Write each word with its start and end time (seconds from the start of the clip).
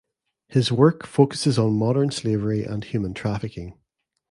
His 0.47 0.71
work 0.71 1.05
focuses 1.05 1.59
on 1.59 1.73
modern 1.77 2.09
slavery 2.09 2.63
and 2.63 2.83
human 2.83 3.13
trafficking. 3.13 3.77